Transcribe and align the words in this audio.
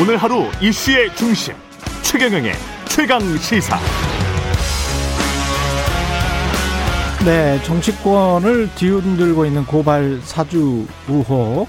오늘 0.00 0.16
하루 0.16 0.46
이슈의 0.60 1.14
중심 1.14 1.54
최경영의 2.02 2.52
최강 2.88 3.20
시사. 3.36 3.78
네, 7.26 7.62
정치권을 7.62 8.74
뒤흔들고 8.74 9.44
있는 9.44 9.66
고발 9.66 10.18
사주 10.22 10.86
의혹. 11.08 11.68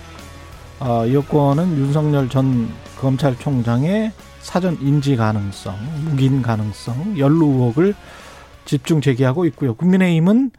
어, 0.80 1.06
여권은 1.12 1.78
윤석열 1.78 2.30
전 2.30 2.70
검찰총장의 2.98 4.14
사전 4.40 4.78
인지 4.82 5.18
가능성, 5.18 5.76
묵인 6.06 6.42
가능성, 6.42 7.20
연루 7.20 7.46
의혹을 7.46 7.94
집중 8.64 9.02
제기하고 9.02 9.46
있고요. 9.48 9.74
국민의힘은 9.76 10.52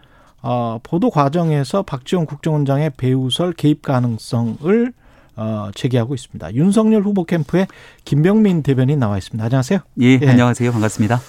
어, 0.43 0.79
보도 0.83 1.09
과정에서 1.09 1.83
박지원 1.83 2.27
국정원장의 2.27 2.93
배우설 2.99 3.55
개입 3.55 3.81
가능성을 3.81 4.93
어, 5.37 5.71
제기하고 5.75 6.15
있습니다. 6.15 6.55
윤석열 6.55 7.03
후보 7.03 7.25
캠프에 7.25 7.67
김병민 8.05 8.63
대변인 8.63 8.99
나와 8.99 9.19
있습니다. 9.19 9.45
안녕하세요. 9.45 9.81
예, 10.01 10.19
예. 10.23 10.29
안녕하세요. 10.29 10.71
반갑습니다. 10.73 11.21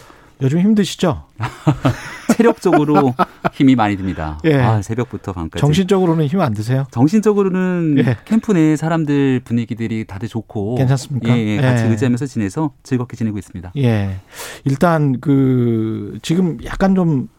요즘 0.42 0.60
힘드시죠? 0.60 1.24
체력적으로 2.36 3.16
힘이 3.54 3.76
많이 3.76 3.96
듭니다. 3.96 4.38
예. 4.44 4.56
아, 4.56 4.82
새벽부터 4.82 5.32
밤까지. 5.32 5.62
정신적으로는 5.62 6.28
힘 6.28 6.42
안 6.42 6.54
드세요? 6.54 6.86
정신적으로는 6.92 7.96
예. 8.00 8.18
캠프 8.26 8.52
내 8.52 8.76
사람들 8.76 9.40
분위기들이 9.46 10.06
다들 10.06 10.28
좋고 10.28 10.76
괜찮습니까? 10.76 11.30
예, 11.30 11.42
예. 11.56 11.62
같이 11.62 11.86
예. 11.86 11.88
의지하면서 11.90 12.26
지내서 12.26 12.74
즐겁게 12.84 13.16
지내고 13.16 13.38
있습니다. 13.38 13.72
예. 13.78 14.18
일단 14.66 15.22
그 15.22 16.18
지금 16.22 16.58
약간 16.66 16.94
좀 16.96 17.30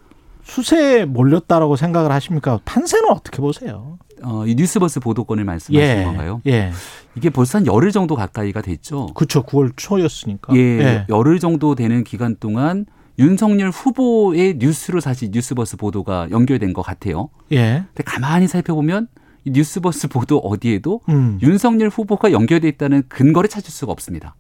수세에 0.47 1.05
몰렸다라고 1.05 1.75
생각을 1.75 2.13
하십니까? 2.13 2.61
판세는 2.65 3.11
어떻게 3.11 3.39
보세요? 3.39 3.99
어, 4.23 4.47
이 4.47 4.55
뉴스버스 4.55 5.01
보도 5.01 5.17
건을 5.17 5.45
말씀하시는 5.45 6.01
예, 6.01 6.05
건가요? 6.05 6.41
예. 6.47 6.71
이게 7.17 7.31
벌써 7.31 7.59
한 7.59 7.67
열흘 7.67 7.91
정도 7.91 8.15
가까이가 8.15 8.63
됐죠. 8.63 9.07
그렇죠. 9.15 9.43
9월 9.43 9.73
초였으니까. 9.77 10.55
예, 10.55 10.61
예. 10.61 11.07
열흘 11.09 11.41
정도 11.41 11.75
되는 11.75 12.05
기간 12.05 12.37
동안 12.39 12.87
윤석열 13.19 13.71
후보의 13.71 14.59
뉴스로 14.59 15.01
사실 15.01 15.31
뉴스버스 15.33 15.77
보도가 15.79 16.29
연결된 16.31 16.73
것 16.73 16.83
같아요. 16.83 17.29
예. 17.51 17.85
근데 17.89 18.05
가만히 18.05 18.47
살펴보면 18.47 19.09
이 19.45 19.51
뉴스버스 19.51 20.09
보도 20.09 20.39
어디에도 20.39 21.01
음. 21.09 21.39
윤석열 21.43 21.89
후보가 21.89 22.31
연결돼 22.31 22.69
있다는 22.69 23.03
근거를 23.09 23.51
찾을 23.51 23.71
수가 23.71 23.91
없습니다. 23.91 24.37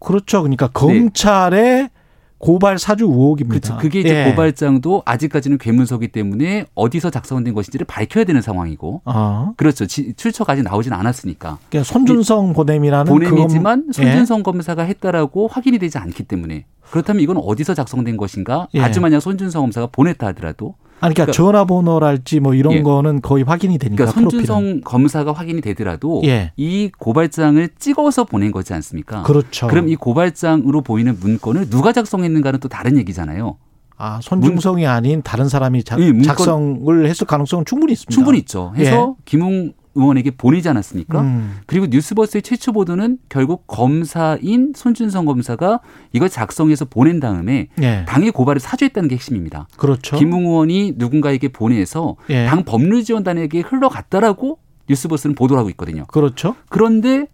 그렇죠. 0.00 0.42
그러니까 0.42 0.68
검찰의 0.68 1.82
네. 1.82 1.90
고발 2.38 2.78
사주 2.78 3.04
의혹입니다. 3.04 3.68
그렇죠. 3.68 3.82
그게 3.82 4.00
이제 4.00 4.26
예. 4.26 4.30
고발장도 4.30 5.02
아직까지는 5.04 5.58
괴문서기 5.58 6.08
때문에 6.08 6.66
어디서 6.74 7.10
작성된 7.10 7.52
것인지를 7.54 7.86
밝혀야 7.86 8.24
되는 8.24 8.40
상황이고. 8.40 9.02
어. 9.04 9.52
그렇죠. 9.56 9.86
지, 9.86 10.14
출처까지 10.14 10.62
나오진 10.62 10.92
않았으니까. 10.92 11.58
그러니까 11.68 11.92
손준성 11.92 12.52
보냄이라는 12.52 13.12
보냄이지만 13.12 13.80
그건, 13.88 13.92
손준성 13.92 14.38
예. 14.38 14.42
검사가 14.42 14.82
했다라고 14.84 15.48
확인이 15.48 15.78
되지 15.78 15.98
않기 15.98 16.24
때문에 16.24 16.64
그렇다면 16.90 17.22
이건 17.22 17.36
어디서 17.38 17.74
작성된 17.74 18.16
것인가? 18.16 18.68
예. 18.74 18.80
아주 18.80 19.00
만약 19.00 19.20
손준성 19.20 19.62
검사가 19.62 19.88
보냈다 19.90 20.28
하더라도 20.28 20.74
아니, 21.00 21.14
그러니까, 21.14 21.32
그러니까 21.32 21.32
전화번호랄지 21.32 22.40
뭐 22.40 22.54
이런 22.54 22.74
예. 22.74 22.82
거는 22.82 23.20
거의 23.22 23.44
확인이 23.44 23.78
되니까. 23.78 24.04
그러니까 24.04 24.20
손준성 24.20 24.60
프로필은. 24.60 24.80
검사가 24.82 25.32
확인이 25.32 25.60
되더라도 25.60 26.22
예. 26.24 26.52
이 26.56 26.90
고발장을 26.98 27.68
찍어서 27.78 28.24
보낸 28.24 28.50
거지 28.50 28.74
않습니까? 28.74 29.22
그렇죠. 29.22 29.68
그럼 29.68 29.88
이 29.88 29.96
고발장으로 29.96 30.82
보이는 30.82 31.16
문건을 31.20 31.70
누가 31.70 31.92
작성했는가는 31.92 32.60
또 32.60 32.68
다른 32.68 32.96
얘기잖아요. 32.98 33.56
아, 33.96 34.20
손중성이 34.22 34.82
문, 34.82 34.90
아닌 34.90 35.22
다른 35.22 35.48
사람이 35.48 35.82
작, 35.82 36.00
예, 36.00 36.12
성을 36.36 37.06
했을 37.08 37.26
가능성은 37.26 37.64
충분히 37.64 37.92
있습니다. 37.94 38.14
충분히 38.14 38.38
있죠. 38.38 38.72
해서 38.76 39.16
예. 39.18 39.22
김웅 39.24 39.72
의원에게 39.98 40.32
보내지 40.32 40.68
않았습니까? 40.68 41.20
음. 41.20 41.58
그리고 41.66 41.86
뉴스버스의 41.86 42.42
최초 42.42 42.72
보도는 42.72 43.18
결국 43.28 43.66
검사인 43.66 44.72
손준성 44.74 45.24
검사가 45.24 45.80
이걸 46.12 46.28
작성해서 46.28 46.84
보낸 46.84 47.20
다음에 47.20 47.68
예. 47.82 48.04
당의 48.06 48.30
고발을 48.30 48.60
사주했다는 48.60 49.08
게 49.08 49.16
핵심입니다. 49.16 49.68
그렇죠. 49.76 50.16
김웅 50.16 50.46
의원이 50.46 50.94
누군가에게 50.96 51.48
보내서 51.48 52.16
예. 52.30 52.46
당 52.46 52.64
법률지원단에게 52.64 53.60
흘러갔다라고 53.60 54.58
뉴스버스는 54.88 55.34
보도를 55.34 55.58
하고 55.58 55.68
있거든요. 55.70 56.04
그렇죠. 56.06 56.54
그런데 56.68 57.26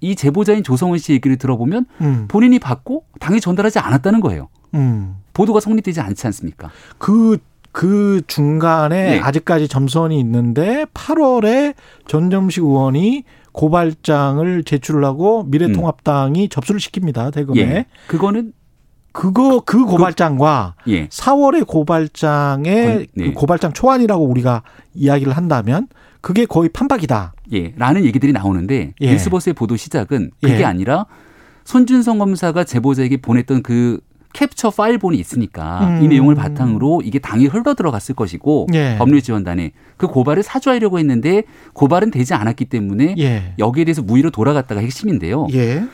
이 0.00 0.14
제보자인 0.14 0.62
조성은 0.62 0.98
씨 0.98 1.12
얘기를 1.12 1.36
들어보면 1.36 1.86
음. 2.00 2.26
본인이 2.28 2.58
받고 2.58 3.04
당에 3.18 3.40
전달하지 3.40 3.78
않았다는 3.78 4.20
거예요. 4.20 4.48
음. 4.74 5.16
보도가 5.32 5.60
성립되지 5.60 6.00
않지 6.00 6.26
않습니까? 6.26 6.70
그 6.98 7.38
그 7.72 8.20
중간에 8.26 9.10
네. 9.10 9.20
아직까지 9.20 9.68
점선이 9.68 10.18
있는데 10.20 10.86
8월에 10.92 11.74
전점식 12.06 12.64
의원이 12.64 13.24
고발장을 13.52 14.64
제출을 14.64 15.04
하고 15.04 15.44
미래통합당이 15.44 16.44
음. 16.44 16.48
접수를 16.48 16.80
시킵니다 16.80 17.32
대검에. 17.32 17.60
예. 17.60 17.86
그거는 18.06 18.52
그거 19.12 19.60
그 19.60 19.84
고발장과 19.84 20.76
그, 20.84 20.90
예. 20.92 21.08
4월의 21.08 21.66
고발장의 21.66 23.06
네. 23.12 23.24
그 23.24 23.32
고발장 23.32 23.72
초안이라고 23.72 24.24
우리가 24.24 24.62
이야기를 24.94 25.36
한다면 25.36 25.88
그게 26.20 26.44
거의 26.46 26.68
판박이다. 26.68 27.34
예. 27.52 27.74
라는 27.76 28.04
얘기들이 28.04 28.32
나오는데 28.32 28.94
예. 29.00 29.10
뉴스버스의 29.12 29.54
보도 29.54 29.76
시작은 29.76 30.30
그게 30.40 30.60
예. 30.60 30.64
아니라 30.64 31.06
손준성 31.64 32.18
검사가 32.18 32.64
제보자에게 32.64 33.18
보냈던 33.18 33.62
그 33.62 34.00
캡처 34.32 34.70
파일본이 34.70 35.18
있으니까 35.18 35.80
음. 35.88 36.04
이 36.04 36.08
내용을 36.08 36.34
바탕으로 36.34 37.02
이게 37.04 37.18
당이 37.18 37.46
흘러 37.46 37.74
들어갔을 37.74 38.14
것이고 38.14 38.68
예. 38.74 38.96
법률지원단에 38.98 39.72
그 39.96 40.06
고발을 40.06 40.42
사주하려고 40.42 40.98
했는데 40.98 41.42
고발은 41.72 42.10
되지 42.10 42.34
않았기 42.34 42.66
때문에 42.66 43.16
예. 43.18 43.54
여기에 43.58 43.84
대해서 43.84 44.02
무의로 44.02 44.30
돌아갔다가 44.30 44.80
핵심인데요. 44.80 45.48
예. 45.52 45.84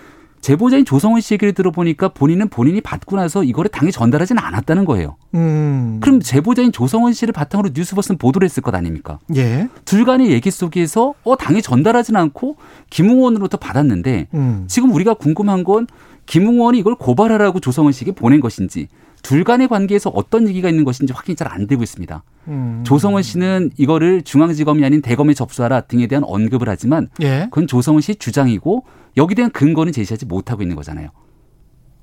제보자인 0.40 0.84
조성은 0.84 1.20
씨 1.20 1.34
얘기를 1.34 1.52
들어보니까 1.52 2.08
본인은 2.08 2.48
본인이 2.48 2.80
받고 2.80 3.16
나서 3.16 3.42
이거를 3.42 3.68
당에 3.70 3.90
전달하지는 3.90 4.40
않았다는 4.42 4.84
거예요. 4.84 5.16
음. 5.34 5.98
그럼 6.00 6.20
제보자인 6.20 6.70
조성은 6.72 7.12
씨를 7.12 7.32
바탕으로 7.32 7.70
뉴스버스는 7.74 8.18
보도를 8.18 8.46
했을 8.46 8.62
것 8.62 8.74
아닙니까? 8.74 9.18
예. 9.34 9.68
둘간의 9.84 10.30
얘기 10.30 10.50
속에서 10.50 11.14
어 11.24 11.36
당에 11.36 11.60
전달하지는 11.60 12.20
않고 12.20 12.56
김웅원으로부터 12.90 13.56
받았는데 13.58 14.28
음. 14.34 14.64
지금 14.68 14.92
우리가 14.92 15.14
궁금한 15.14 15.64
건 15.64 15.86
김웅원이 16.26 16.78
이걸 16.78 16.94
고발하라고 16.94 17.60
조성은 17.60 17.92
씨에게 17.92 18.12
보낸 18.12 18.40
것인지 18.40 18.88
둘 19.22 19.42
간의 19.42 19.66
관계에서 19.66 20.10
어떤 20.10 20.46
얘기가 20.48 20.68
있는 20.68 20.84
것인지 20.84 21.12
확인이 21.12 21.34
잘 21.34 21.46
안 21.50 21.66
되고 21.66 21.82
있습니다. 21.82 22.22
음. 22.48 22.82
조성은 22.86 23.22
씨는 23.22 23.70
이거를 23.76 24.22
중앙지검이 24.22 24.84
아닌 24.84 25.02
대검에 25.02 25.34
접수하라 25.34 25.82
등에 25.82 26.06
대한 26.06 26.22
언급을 26.24 26.68
하지만 26.68 27.08
예. 27.22 27.48
그건 27.50 27.66
조성은 27.66 28.00
씨의 28.02 28.16
주장이고 28.16 28.84
여기에 29.16 29.34
대한 29.34 29.50
근거는 29.50 29.92
제시하지 29.92 30.26
못하고 30.26 30.62
있는 30.62 30.76
거잖아요. 30.76 31.08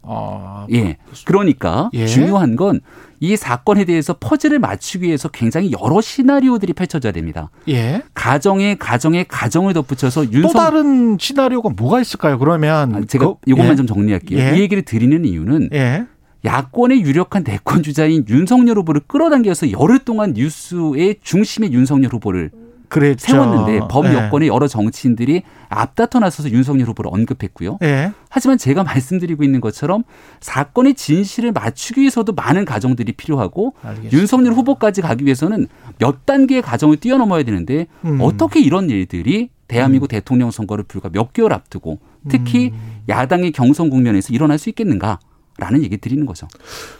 아, 0.05 0.67
예. 0.71 0.97
그러니까 1.25 1.89
예. 1.93 2.07
중요한 2.07 2.55
건 2.55 2.79
이 3.23 3.37
사건에 3.37 3.85
대해서 3.85 4.13
퍼즐을 4.19 4.59
맞추기 4.59 5.05
위해서 5.05 5.29
굉장히 5.29 5.71
여러 5.81 6.01
시나리오들이 6.01 6.73
펼쳐져야 6.73 7.13
됩니다. 7.13 7.49
예. 7.69 8.01
가정에 8.13 8.75
가정에 8.75 9.23
가정을 9.23 9.71
덧붙여서 9.71 10.33
윤석 10.33 10.51
또 10.51 10.59
다른 10.59 11.17
시나리오가 11.17 11.69
뭐가 11.69 12.01
있을까요? 12.01 12.37
그러면 12.37 12.93
아, 12.95 13.01
제가 13.07 13.27
그, 13.27 13.35
이것만 13.45 13.71
예. 13.71 13.75
좀 13.77 13.87
정리할게요. 13.87 14.37
예. 14.37 14.57
이 14.57 14.59
얘기를 14.59 14.83
드리는 14.83 15.23
이유는 15.23 15.69
예. 15.71 16.05
야권의 16.43 17.03
유력한 17.03 17.45
대권 17.45 17.81
주자인 17.81 18.25
윤석열 18.27 18.77
후보를 18.79 18.99
끌어당겨서 19.07 19.71
열흘 19.71 19.99
동안 19.99 20.33
뉴스의 20.33 21.15
중심의 21.23 21.71
윤석열 21.71 22.11
후보를 22.11 22.51
그랬죠. 22.93 23.31
세웠는데 23.31 23.87
법 23.89 24.05
네. 24.05 24.13
여권의 24.13 24.47
여러 24.47 24.67
정치인들이 24.67 25.43
앞다퉈 25.69 26.19
나서서 26.19 26.51
윤석열 26.51 26.87
후보를 26.87 27.09
언급했고요. 27.13 27.77
네. 27.81 28.11
하지만 28.29 28.57
제가 28.57 28.83
말씀드리고 28.83 29.43
있는 29.43 29.61
것처럼 29.61 30.03
사건의 30.39 30.93
진실을 30.93 31.51
맞추기 31.51 32.01
위해서도 32.01 32.33
많은 32.33 32.65
가정들이 32.65 33.13
필요하고 33.13 33.73
알겠습니다. 33.81 34.17
윤석열 34.17 34.53
후보까지 34.53 35.01
가기 35.01 35.25
위해서는 35.25 35.67
몇 35.97 36.25
단계의 36.25 36.61
가정을 36.61 36.97
뛰어넘어야 36.97 37.43
되는데 37.43 37.87
음. 38.05 38.19
어떻게 38.21 38.59
이런 38.59 38.89
일들이 38.89 39.49
대한민국 39.67 40.07
음. 40.07 40.09
대통령 40.09 40.51
선거를 40.51 40.83
불과 40.83 41.09
몇 41.09 41.33
개월 41.33 41.53
앞두고 41.53 41.99
특히 42.29 42.71
음. 42.73 43.01
야당의 43.09 43.51
경선 43.51 43.89
국면에서 43.89 44.33
일어날 44.33 44.57
수 44.59 44.69
있겠는가? 44.69 45.19
라는 45.57 45.83
얘기 45.83 45.97
드리는 45.97 46.25
거죠. 46.25 46.47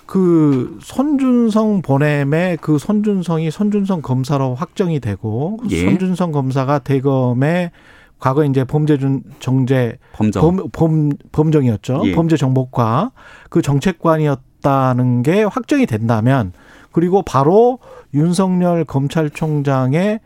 그 0.06 0.78
손준성 0.82 1.82
보냄의 1.82 2.58
그 2.62 2.78
손준성이 2.78 3.50
손준성 3.50 4.02
검사로 4.02 4.54
확정이 4.56 5.00
되고 5.00 5.60
예. 5.70 5.82
손준성 5.86 6.32
검사가 6.32 6.80
대검에 6.80 7.72
과거 8.20 8.46
이제 8.46 8.64
범죄준 8.64 9.24
정제 9.40 9.98
범정 10.14 10.42
범, 10.42 10.70
범 10.72 11.10
범 11.32 11.52
정이었죠. 11.52 12.04
예. 12.06 12.12
범죄 12.14 12.38
정보과 12.38 13.12
그 13.50 13.62
정책관이었다는 13.62 15.24
게 15.24 15.44
확정이 15.44 15.86
된다면 15.86 16.54
그리고 16.92 17.24
바로 17.24 17.80
윤석열 18.14 18.86
검찰총장의 18.86 20.20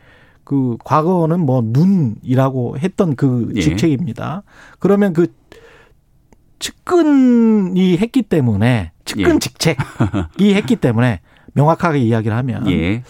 그 0.44 0.78
과거는 0.84 1.40
뭐 1.40 1.62
눈이라고 1.66 2.78
했던 2.78 3.16
그 3.16 3.52
예. 3.56 3.62
직책입니다. 3.62 4.44
그러면 4.80 5.14
그 5.14 5.28
측근이 6.60 7.98
했기 7.98 8.22
때문에 8.22 8.92
측근 9.06 9.36
예. 9.36 9.40
직책이 9.40 10.54
했기 10.56 10.76
때문에 10.76 11.22
명확하게 11.54 12.00
이야기를 12.00 12.36
하면 12.38 12.70
예. 12.70 13.04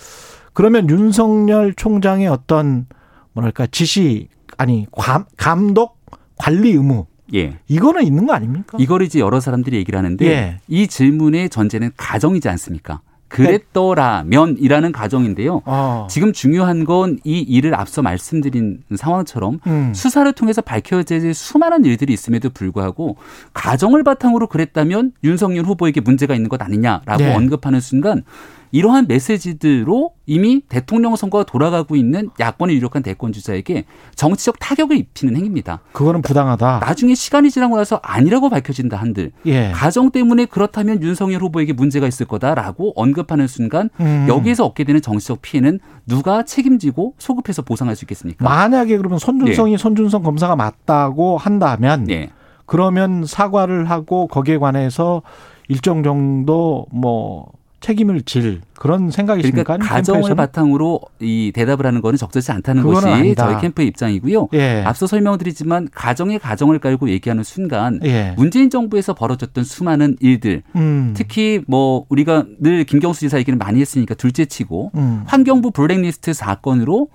그러면 0.53 0.89
윤석열 0.89 1.73
총장의 1.73 2.27
어떤 2.27 2.87
뭐랄까 3.33 3.67
지시 3.67 4.29
아니 4.57 4.87
감, 4.91 5.25
감독 5.37 5.99
관리 6.37 6.71
의무 6.71 7.05
예. 7.33 7.57
이거는 7.67 8.03
있는 8.03 8.25
거 8.25 8.33
아닙니까? 8.33 8.77
이거를 8.79 9.05
이제 9.05 9.19
여러 9.19 9.39
사람들이 9.39 9.75
얘기를 9.77 9.97
하는데 9.97 10.25
예. 10.25 10.59
이 10.67 10.87
질문의 10.87 11.49
전제는 11.49 11.91
가정이지 11.97 12.47
않습니까? 12.49 13.01
그랬더라면이라는 13.27 14.91
가정인데요. 14.91 15.61
어. 15.65 16.07
지금 16.09 16.33
중요한 16.33 16.85
건 16.85 17.17
이 17.23 17.39
일을 17.41 17.75
앞서 17.75 18.01
말씀드린 18.01 18.83
상황처럼 18.95 19.59
음. 19.67 19.93
수사를 19.93 20.31
통해서 20.33 20.61
밝혀질 20.61 21.33
수많은 21.33 21.83
일들이 21.85 22.13
있음에도 22.13 22.49
불구하고 22.49 23.17
가정을 23.53 24.03
바탕으로 24.03 24.47
그랬다면 24.47 25.13
윤석열 25.23 25.65
후보에게 25.65 26.01
문제가 26.01 26.35
있는 26.35 26.49
것 26.49 26.61
아니냐라고 26.61 27.17
네. 27.23 27.35
언급하는 27.35 27.79
순간 27.79 28.23
이러한 28.71 29.07
메시지들로 29.07 30.11
이미 30.25 30.61
대통령 30.67 31.15
선거가 31.15 31.45
돌아가고 31.45 31.95
있는 31.95 32.29
야권의 32.39 32.75
유력한 32.75 33.01
대권 33.01 33.31
주자에게 33.31 33.85
정치적 34.15 34.57
타격을 34.59 34.97
입히는 34.97 35.35
행위입니다. 35.35 35.79
그거는 35.93 36.21
부당하다. 36.21 36.79
나중에 36.79 37.15
시간이 37.15 37.49
지나고 37.49 37.77
나서 37.77 37.99
아니라고 38.03 38.49
밝혀진다 38.49 38.97
한들 38.97 39.31
예. 39.45 39.71
가정 39.71 40.11
때문에 40.11 40.45
그렇다면 40.45 41.01
윤석열 41.01 41.41
후보에게 41.41 41.73
문제가 41.73 42.07
있을 42.07 42.25
거다라고 42.25 42.93
언급하는 42.95 43.47
순간 43.47 43.89
음. 43.99 44.25
여기에서 44.27 44.65
얻게 44.65 44.83
되는 44.83 45.01
정치적 45.01 45.41
피해는 45.41 45.79
누가 46.05 46.43
책임지고 46.43 47.15
소급해서 47.17 47.61
보상할 47.61 47.95
수 47.95 48.05
있겠습니까? 48.05 48.43
만약에 48.43 48.97
그러면 48.97 49.19
손준성이 49.19 49.73
예. 49.73 49.77
손준성 49.77 50.23
검사가 50.23 50.55
맞다고 50.55 51.37
한다면 51.37 52.09
예. 52.09 52.31
그러면 52.65 53.25
사과를 53.25 53.89
하고 53.89 54.27
거기에 54.27 54.57
관해서 54.57 55.21
일정 55.69 56.03
정도 56.03 56.85
뭐 56.91 57.47
책임을 57.79 58.23
질 58.23 58.61
그런 58.75 59.11
생각이십니까? 59.11 59.63
그러니까 59.63 59.87
가정을 59.87 60.21
캠프에서는? 60.21 60.35
바탕으로 60.35 60.99
이 61.19 61.51
대답을 61.53 61.85
하는 61.85 62.01
거는 62.01 62.17
적절치 62.17 62.51
않다는 62.51 62.83
것이 62.83 63.07
아니다. 63.07 63.47
저희 63.47 63.61
캠프의 63.61 63.87
입장이고요. 63.89 64.49
예. 64.53 64.83
앞서 64.83 65.05
설명드리지만 65.05 65.89
가정의 65.93 66.39
가정을 66.39 66.79
깔고 66.79 67.09
얘기하는 67.09 67.43
순간 67.43 67.99
예. 68.03 68.33
문재인 68.35 68.69
정부에서 68.69 69.13
벌어졌던 69.13 69.63
수많은 69.63 70.17
일들, 70.19 70.63
음. 70.75 71.13
특히 71.15 71.61
뭐 71.67 72.05
우리가 72.09 72.45
늘 72.59 72.83
김경수 72.83 73.21
지사 73.21 73.37
얘기를 73.37 73.57
많이 73.57 73.79
했으니까 73.79 74.15
둘째치고 74.15 74.91
음. 74.95 75.23
환경부 75.27 75.71
블랙리스트 75.71 76.33
사건으로 76.33 77.09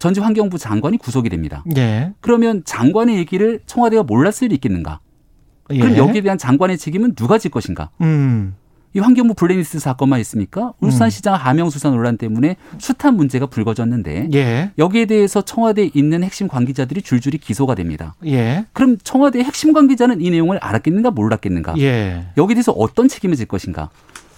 전직 0.00 0.24
환경부 0.24 0.58
장관이 0.58 0.96
구속이 0.96 1.28
됩니다. 1.28 1.62
예. 1.76 2.12
그러면 2.20 2.62
장관의 2.64 3.16
얘기를 3.16 3.60
청와대가 3.66 4.02
몰랐을 4.02 4.48
리 4.48 4.54
있겠는가? 4.54 5.00
그럼 5.68 5.92
예. 5.92 5.96
여기에 5.98 6.22
대한 6.22 6.36
장관의 6.36 6.78
책임은 6.78 7.14
누가 7.14 7.38
질 7.38 7.50
것인가? 7.52 7.90
음. 8.00 8.56
이 8.92 8.98
환경부 8.98 9.34
블랙리스트 9.34 9.78
사건만 9.78 10.18
있습니까? 10.20 10.72
울산시장 10.80 11.34
하명수사 11.34 11.90
논란 11.90 12.16
때문에 12.16 12.56
숱한 12.78 13.14
문제가 13.14 13.46
불거졌는데 13.46 14.30
예. 14.34 14.72
여기에 14.78 15.06
대해서 15.06 15.42
청와대에 15.42 15.90
있는 15.94 16.24
핵심 16.24 16.48
관계자들이 16.48 17.02
줄줄이 17.02 17.38
기소가 17.38 17.76
됩니다. 17.76 18.14
예. 18.26 18.66
그럼 18.72 18.96
청와대 19.04 19.40
핵심 19.40 19.72
관계자는 19.72 20.20
이 20.20 20.30
내용을 20.30 20.58
알았겠는가 20.58 21.12
몰랐겠는가? 21.12 21.74
예. 21.78 22.26
여기에 22.36 22.54
대해서 22.54 22.72
어떤 22.72 23.06
책임을 23.06 23.36
질 23.36 23.46
것인가? 23.46 23.90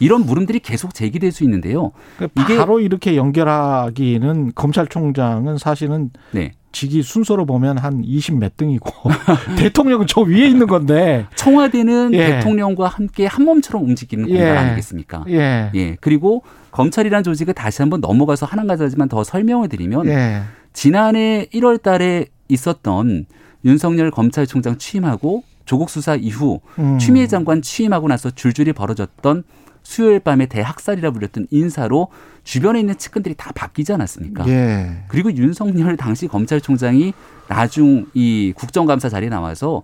이런 0.03 0.27
물음들이 0.27 0.59
계속 0.59 0.95
제기될 0.95 1.31
수 1.31 1.45
있는데요. 1.45 1.93
그러니까 2.17 2.43
이게 2.43 2.57
바로 2.57 2.81
이렇게 2.81 3.17
연결하기는 3.17 4.51
검찰총장은 4.57 5.59
사실은 5.59 6.11
네. 6.33 6.55
직위 6.73 7.05
순서로 7.05 7.47
보면 7.47 7.79
한 7.79 8.03
20 8.03 8.39
몇 8.39 8.57
등이고 8.57 8.91
대통령은 9.59 10.09
저 10.09 10.23
위에 10.23 10.49
있는 10.49 10.67
건데 10.67 11.27
청와대는 11.37 12.15
예. 12.15 12.27
대통령과 12.27 12.89
함께 12.89 13.27
한 13.27 13.45
몸처럼 13.45 13.85
움직이는 13.85 14.27
공간 14.27 14.43
예. 14.43 14.51
아니겠습니까? 14.51 15.25
예. 15.29 15.71
예. 15.73 15.97
그리고 16.01 16.43
검찰이라는 16.73 17.23
조직을 17.23 17.55
다시 17.55 17.83
한번 17.83 18.01
넘어가서 18.01 18.45
하나 18.47 18.65
가지만 18.65 19.09
더 19.09 19.23
설명을 19.23 19.69
드리면 19.69 20.07
예. 20.07 20.43
지난해 20.73 21.47
1월 21.55 21.81
달에 21.81 22.27
있었던 22.49 23.27
윤석열 23.65 24.11
검찰총장 24.11 24.79
취임하고 24.79 25.45
조국 25.65 25.91
수사 25.91 26.17
이후 26.17 26.61
음. 26.81 26.99
추미애 26.99 27.29
장관 27.29 27.63
취임하고 27.63 28.09
나서 28.09 28.31
줄줄이 28.31 28.73
벌어졌던 28.73 29.45
수요일 29.83 30.21
밤에 30.21 30.47
대학살이라 30.47 31.11
불렸던 31.11 31.49
인사로 31.51 32.09
주변에 32.45 32.81
있는 32.81 32.97
측근들이 32.97 33.35
다 33.37 33.53
바뀌지 33.55 33.93
않았습니까? 33.93 34.49
예. 34.49 35.05
그리고 35.09 35.33
윤석열 35.33 35.97
당시 35.97 36.27
검찰총장이 36.29 37.13
나중 37.49 38.07
이 38.15 38.53
국정감사 38.57 39.09
자리에 39.09 39.29
나와서 39.29 39.83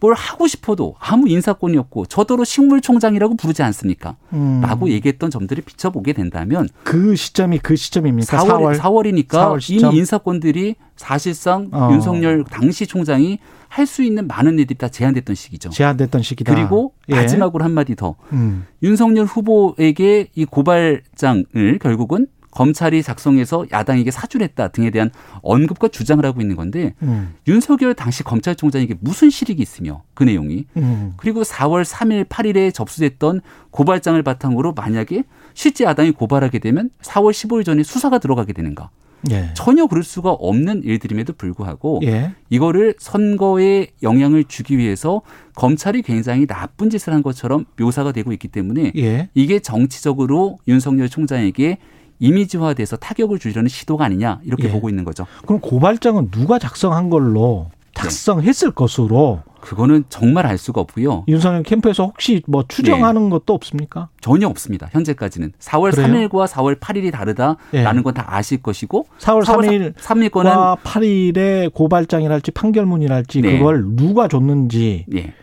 뭘 0.00 0.14
하고 0.14 0.46
싶어도 0.46 0.94
아무 1.00 1.28
인사권이 1.28 1.76
없고 1.76 2.06
저더러 2.06 2.44
식물총장이라고 2.44 3.36
부르지 3.36 3.62
않습니까? 3.64 4.16
음. 4.32 4.60
라고 4.62 4.88
얘기했던 4.90 5.30
점들을 5.30 5.64
비춰보게 5.64 6.12
된다면 6.12 6.68
그 6.84 7.16
시점이 7.16 7.58
그 7.58 7.74
시점입니까? 7.76 8.38
4월, 8.38 8.78
4월 8.78 9.06
이니까 9.06 9.48
4월 9.50 9.70
이미 9.70 9.98
인사권들이 9.98 10.76
사실상 10.96 11.68
어. 11.72 11.90
윤석열 11.92 12.44
당시 12.44 12.86
총장이 12.86 13.38
할 13.68 13.86
수 13.86 14.02
있는 14.02 14.26
많은 14.26 14.58
일들이 14.58 14.76
다 14.78 14.88
제한됐던 14.88 15.34
시기죠. 15.36 15.70
제한됐던 15.70 16.22
시기다. 16.22 16.54
그리고 16.54 16.92
예. 17.08 17.14
마지막으로 17.14 17.64
한마디 17.64 17.94
더. 17.94 18.16
음. 18.32 18.66
윤석열 18.82 19.26
후보에게 19.26 20.28
이 20.34 20.44
고발장을 20.44 21.78
결국은 21.80 22.26
검찰이 22.50 23.02
작성해서 23.02 23.66
야당에게 23.70 24.10
사주했다 24.10 24.68
등에 24.68 24.90
대한 24.90 25.10
언급과 25.42 25.88
주장을 25.88 26.24
하고 26.24 26.40
있는 26.40 26.56
건데 26.56 26.94
음. 27.02 27.34
윤석열 27.46 27.94
당시 27.94 28.22
검찰총장에게 28.22 28.96
무슨 29.00 29.30
실익이 29.30 29.62
있으며 29.62 30.02
그 30.14 30.24
내용이 30.24 30.66
음. 30.76 31.14
그리고 31.16 31.42
4월 31.42 31.84
3일 31.84 32.26
8일에 32.26 32.72
접수됐던 32.72 33.40
고발장을 33.70 34.20
바탕으로 34.22 34.72
만약에 34.72 35.24
실제 35.54 35.84
야당이 35.84 36.12
고발하게 36.12 36.58
되면 36.58 36.90
4월 37.02 37.30
15일 37.32 37.64
전에 37.64 37.82
수사가 37.82 38.18
들어가게 38.18 38.52
되는가? 38.52 38.90
예. 39.30 39.50
전혀 39.54 39.86
그럴 39.86 40.04
수가 40.04 40.30
없는 40.30 40.82
일들임에도 40.84 41.32
불구하고 41.32 42.00
예. 42.04 42.32
이거를 42.50 42.94
선거에 42.98 43.88
영향을 44.02 44.44
주기 44.44 44.78
위해서 44.78 45.22
검찰이 45.54 46.02
굉장히 46.02 46.46
나쁜 46.46 46.88
짓을 46.90 47.12
한 47.12 47.22
것처럼 47.22 47.64
묘사가 47.78 48.12
되고 48.12 48.32
있기 48.32 48.48
때문에 48.48 48.92
예. 48.96 49.28
이게 49.34 49.58
정치적으로 49.58 50.58
윤석열 50.68 51.08
총장에게 51.08 51.78
이미지화돼서 52.18 52.96
타격을 52.96 53.38
주려는 53.38 53.68
시도가 53.68 54.04
아니냐 54.04 54.40
이렇게 54.44 54.68
예. 54.68 54.72
보고 54.72 54.88
있는 54.88 55.04
거죠. 55.04 55.26
그럼 55.46 55.60
고발장은 55.60 56.30
누가 56.30 56.58
작성한 56.58 57.10
걸로 57.10 57.70
작성했을 57.94 58.68
네. 58.68 58.74
것으로 58.74 59.42
그거는 59.60 60.04
정말 60.08 60.46
알 60.46 60.56
수가 60.56 60.80
없고요. 60.80 61.24
윤석열 61.26 61.64
캠프에서 61.64 62.04
혹시 62.04 62.42
뭐 62.46 62.64
추정하는 62.68 63.24
네. 63.24 63.30
것도 63.30 63.52
없습니까? 63.54 64.08
전혀 64.20 64.46
없습니다. 64.46 64.88
현재까지는 64.92 65.52
4월 65.58 65.90
그래요? 65.90 66.06
3일과 66.06 66.46
4월 66.46 66.78
8일이 66.78 67.10
다르다라는 67.10 67.56
네. 67.72 68.02
건다 68.02 68.24
아실 68.28 68.62
것이고 68.62 69.06
4월 69.18 69.42
3일 69.44 69.94
3일 69.94 70.30
거는 70.30 70.52
8일에 70.52 71.72
고발장이랄지 71.74 72.52
판결문이랄지 72.52 73.40
네. 73.42 73.58
그걸 73.58 73.84
누가 73.84 74.28
줬는지 74.28 75.04
네. 75.08 75.34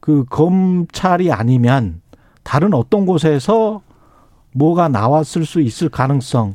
그 0.00 0.24
검찰이 0.30 1.30
아니면 1.30 2.00
다른 2.42 2.72
어떤 2.72 3.04
곳에서 3.04 3.82
뭐가 4.52 4.88
나왔을 4.88 5.44
수 5.44 5.60
있을 5.60 5.88
가능성 5.88 6.54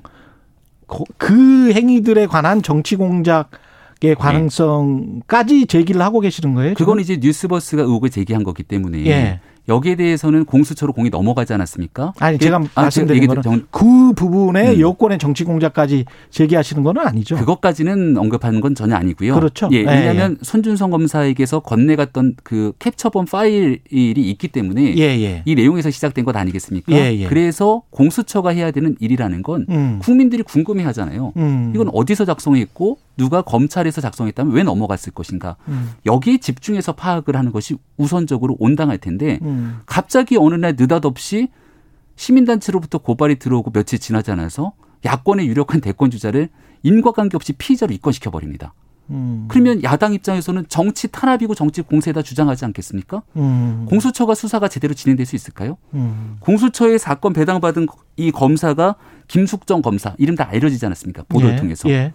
그 1.17 1.71
행위들에 1.73 2.27
관한 2.27 2.61
정치 2.61 2.95
공작 2.95 3.49
의 4.03 4.13
가능성까지 4.13 5.65
제기를 5.65 6.03
하고 6.03 6.19
계시는 6.19 6.53
거예요? 6.53 6.75
그건 6.75 6.99
이제 6.99 7.17
뉴스버스가 7.19 7.81
의혹을 7.81 8.11
제기한 8.11 8.43
거기 8.43 8.61
때문에 8.61 9.03
예. 9.07 9.39
여기에 9.67 9.95
대해서는 9.95 10.45
공수처로 10.45 10.93
공이 10.93 11.09
넘어가지 11.09 11.53
않았습니까? 11.53 12.13
아니 12.19 12.37
제가 12.37 12.57
아, 12.75 12.81
말씀드린 12.81 13.27
거는 13.27 13.41
정... 13.41 13.61
그 13.69 14.13
부분에 14.13 14.75
음. 14.75 14.79
여권의 14.79 15.19
정치 15.19 15.43
공작까지 15.43 16.05
제기하시는 16.29 16.83
건 16.83 16.97
아니죠. 16.99 17.35
그것까지는 17.35 18.17
언급하는 18.17 18.61
건 18.61 18.75
전혀 18.75 18.95
아니고요. 18.95 19.35
그렇죠. 19.35 19.69
예, 19.71 19.79
왜냐하면 19.79 20.33
예. 20.33 20.37
손준성 20.41 20.91
검사에게서 20.91 21.59
건네갔던 21.59 22.35
그 22.43 22.73
캡처본 22.79 23.25
파일이 23.25 23.79
있기 23.91 24.47
때문에 24.47 24.95
예, 24.97 25.01
예. 25.01 25.41
이 25.45 25.55
내용에서 25.55 25.91
시작된 25.91 26.25
것 26.25 26.35
아니겠습니까? 26.35 26.91
예, 26.93 27.15
예. 27.15 27.27
그래서 27.27 27.83
공수처가 27.89 28.51
해야 28.51 28.71
되는 28.71 28.95
일이라는 28.99 29.41
건 29.43 29.65
음. 29.69 29.99
국민들이 30.01 30.43
궁금해하잖아요. 30.43 31.33
음. 31.35 31.71
이건 31.75 31.89
어디서 31.93 32.25
작성했고 32.25 32.97
누가 33.17 33.41
검찰에서 33.41 33.99
작성했다면 34.01 34.53
왜 34.53 34.63
넘어갔을 34.63 35.11
것인가 35.11 35.57
음. 35.67 35.91
여기에 36.05 36.37
집중해서 36.37 36.93
파악을 36.93 37.35
하는 37.35 37.51
것이 37.51 37.77
우선적으로 37.97 38.55
온당할 38.59 38.97
텐데 38.97 39.39
음. 39.41 39.79
갑자기 39.85 40.37
어느 40.37 40.55
날 40.55 40.75
느닷없이 40.77 41.49
시민단체로부터 42.15 42.99
고발이 42.99 43.39
들어오고 43.39 43.71
며칠 43.71 43.99
지나지 43.99 44.31
않아서 44.31 44.73
야권의 45.05 45.47
유력한 45.47 45.81
대권 45.81 46.11
주자를 46.11 46.49
인과관계 46.83 47.35
없이 47.35 47.53
피의자로 47.53 47.93
입건시켜 47.93 48.31
버립니다. 48.31 48.73
음. 49.09 49.45
그러면 49.47 49.81
야당 49.83 50.13
입장에서는 50.13 50.65
정치 50.67 51.07
탄압이고 51.07 51.55
정치 51.55 51.81
공세다 51.81 52.21
주장하지 52.21 52.65
않겠습니까? 52.65 53.23
음. 53.37 53.85
공수처가 53.87 54.35
수사가 54.35 54.67
제대로 54.67 54.93
진행될 54.93 55.25
수 55.25 55.35
있을까요? 55.35 55.77
음. 55.93 56.37
공수처의 56.41 56.99
사건 56.99 57.33
배당받은 57.33 57.87
이 58.17 58.31
검사가 58.31 58.95
김숙정 59.27 59.81
검사 59.81 60.13
이름 60.17 60.35
다 60.35 60.47
알려지지 60.49 60.85
않았습니까? 60.85 61.23
보도를 61.29 61.55
예. 61.55 61.59
통해서. 61.59 61.89
예. 61.89 62.13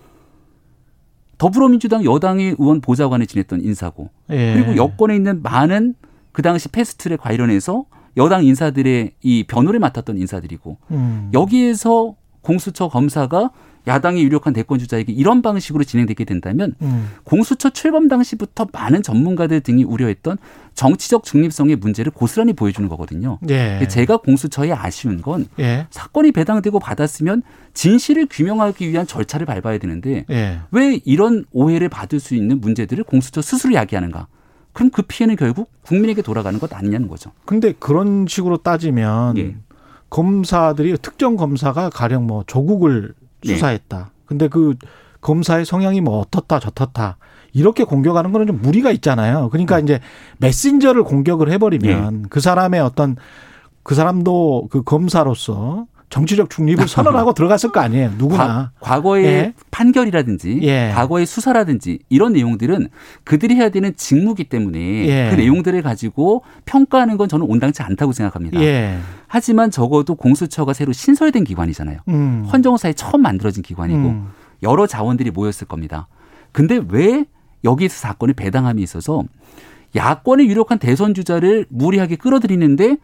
더불어민주당 1.42 2.04
여당의 2.04 2.54
의원 2.56 2.80
보좌관에 2.80 3.26
지냈던 3.26 3.62
인사고 3.62 4.11
예. 4.30 4.54
그리고 4.54 4.76
여권에 4.76 5.16
있는 5.16 5.42
많은 5.42 5.94
그 6.30 6.40
당시 6.40 6.68
패스트트랙 6.68 7.20
관련해서 7.20 7.84
여당 8.16 8.44
인사들의 8.44 9.14
이 9.20 9.44
변호를 9.49 9.80
맡았던 9.80 10.18
인사들이고 10.18 10.76
음. 10.92 11.30
여기에서 11.34 12.14
공수처 12.42 12.87
검사가 12.87 13.50
야당이 13.86 14.22
유력한 14.22 14.52
대권 14.52 14.78
주자에게 14.78 15.12
이런 15.12 15.42
방식으로 15.42 15.84
진행되게 15.84 16.24
된다면 16.24 16.74
음. 16.82 17.10
공수처 17.24 17.70
출범 17.70 18.08
당시부터 18.08 18.68
많은 18.72 19.02
전문가들 19.02 19.60
등이 19.60 19.84
우려했던 19.84 20.38
정치적 20.74 21.24
중립성의 21.24 21.76
문제를 21.76 22.12
고스란히 22.12 22.52
보여주는 22.52 22.88
거거든요. 22.88 23.38
예. 23.50 23.86
제가 23.88 24.18
공수처에 24.18 24.72
아쉬운 24.72 25.20
건 25.20 25.46
예. 25.58 25.86
사건이 25.90 26.32
배당되고 26.32 26.78
받았으면 26.78 27.42
진실을 27.74 28.26
규명하기 28.30 28.88
위한 28.88 29.06
절차를 29.06 29.46
밟아야 29.46 29.78
되는데 29.78 30.24
예. 30.30 30.60
왜 30.70 31.00
이런 31.04 31.44
오해를 31.50 31.88
받을 31.88 32.20
수 32.20 32.34
있는 32.34 32.60
문제들을 32.60 33.04
공수처 33.04 33.42
스스로 33.42 33.74
야기하는가? 33.74 34.28
그럼 34.72 34.90
그 34.90 35.02
피해는 35.02 35.36
결국 35.36 35.70
국민에게 35.82 36.22
돌아가는 36.22 36.58
것 36.58 36.72
아니냐는 36.72 37.08
거죠. 37.08 37.32
근데 37.44 37.72
그런 37.72 38.26
식으로 38.26 38.58
따지면 38.58 39.36
예. 39.38 39.56
검사들이 40.08 40.96
특정 41.00 41.36
검사가 41.36 41.90
가령 41.90 42.26
뭐 42.26 42.44
조국을 42.46 43.14
네. 43.18 43.22
수사했다. 43.44 44.11
근데 44.26 44.49
그 44.49 44.75
검사의 45.20 45.64
성향이 45.64 46.00
뭐 46.00 46.18
어떻다 46.18 46.58
저떻다 46.58 47.16
이렇게 47.52 47.84
공격하는 47.84 48.32
거는 48.32 48.46
좀 48.46 48.61
무리가 48.62 48.90
있잖아요. 48.92 49.49
그러니까 49.50 49.78
음. 49.78 49.84
이제 49.84 50.00
메신저를 50.38 51.04
공격을 51.04 51.50
해버리면 51.52 52.22
네. 52.22 52.28
그 52.30 52.40
사람의 52.40 52.80
어떤 52.80 53.16
그 53.82 53.94
사람도 53.94 54.68
그 54.70 54.82
검사로서 54.82 55.87
정치적 56.12 56.50
중립을 56.50 56.87
선언하고 56.87 57.33
들어갔을 57.35 57.73
거 57.73 57.81
아니에요. 57.81 58.12
누구나. 58.19 58.73
과, 58.81 59.00
거의 59.00 59.25
예. 59.25 59.54
판결이라든지 59.71 60.61
예. 60.62 60.92
과거의 60.95 61.25
수사라든지 61.25 62.00
이런 62.11 62.35
내용들은 62.35 62.88
그들이 63.25 63.54
해야 63.54 63.71
되는 63.71 63.97
직무기 63.97 64.45
때문에 64.45 64.78
예. 65.07 65.31
그 65.31 65.37
내용들을 65.37 65.81
가지고 65.81 66.42
평가하는 66.66 67.16
건 67.16 67.31
저는 67.31 67.47
온당치 67.47 67.83
않다고 67.83 68.12
생각합니다. 68.12 68.61
예. 68.61 68.99
하지만 69.26 69.71
적어도 69.71 70.14
공수처가 70.14 70.75
새로 70.75 70.92
신설된 70.92 71.45
기관이잖아요. 71.45 72.00
음. 72.09 72.47
헌정사에 72.52 72.92
처음 72.92 73.23
만들어진 73.23 73.62
기관이고 73.62 73.99
음. 73.99 74.28
여러 74.62 74.87
자원들이 74.87 75.31
모였을 75.31 75.66
겁니다. 75.66 76.09
근데 76.52 76.78
왜 76.90 77.25
여기서 77.64 77.97
사건이 77.97 78.35
배당함이 78.35 78.83
있어서 78.83 79.25
야권의 79.97 80.47
유력한 80.47 80.78
대선 80.78 81.14
주자를 81.14 81.64
무리하게 81.71 82.16
끌어들이는데 82.16 82.99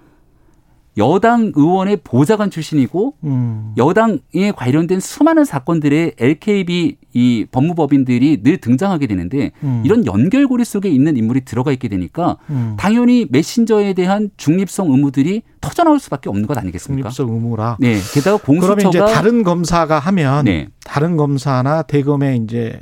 여당 0.99 1.53
의원의 1.55 1.99
보좌관 2.05 2.51
출신이고 2.51 3.15
음. 3.25 3.73
여당에 3.77 4.53
관련된 4.55 5.01
수많은 5.01 5.45
사건들의 5.45 6.15
LKB 6.19 6.97
이 7.15 7.47
법무법인들이 7.51 8.43
늘 8.43 8.59
등장하게 8.59 9.07
되는데 9.07 9.53
음. 9.63 9.83
이런 9.85 10.05
연결고리 10.05 10.65
속에 10.65 10.89
있는 10.89 11.17
인물이 11.17 11.45
들어가 11.45 11.73
있게 11.73 11.89
되니까 11.89 12.37
음. 12.51 12.75
당연히 12.79 13.27
메신저에 13.31 13.95
대한 13.95 14.31
중립성 14.37 14.91
의무들이 14.91 15.43
터져 15.61 15.85
나올 15.85 15.99
수밖에 15.99 16.29
없는 16.29 16.47
것 16.47 16.59
아니겠습니까? 16.59 17.11
중립성 17.11 17.35
의무라. 17.35 17.79
네. 17.81 17.99
게다가 18.13 18.37
공수처가 18.37 18.75
그러면 18.75 18.89
이제 18.89 18.99
다른 19.15 19.43
검사가 19.43 19.99
하면 19.99 20.45
네. 20.45 20.69
다른 20.85 21.17
검사나 21.17 21.83
대검의 21.83 22.41
이제 22.45 22.81